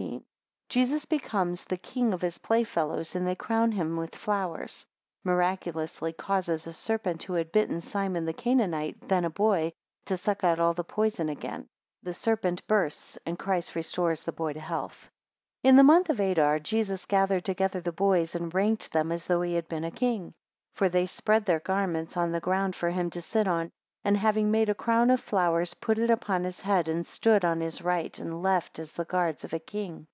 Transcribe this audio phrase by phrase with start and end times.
[0.00, 0.24] 1
[0.70, 4.86] Jesus becomes the king of his playfellows, and they crown him with flowers;
[5.24, 9.74] 4 miraculously causes a serpent who had bitten Simon the Canaanite, then a boy,
[10.06, 11.62] to suck out all the poison again;
[11.98, 15.10] 16 the serpent bursts, and Christ restores the boy to health.
[15.62, 19.52] IN the month Adar Jesus gathered together the boys, and ranked them as though he
[19.54, 20.28] had been a king.
[20.76, 23.70] 2 For they spread their garments on the ground for him to sit on;
[24.02, 27.60] and having made a crown of flowers, put it upon his head, and stood on
[27.60, 30.06] his right and left as the guards of a king.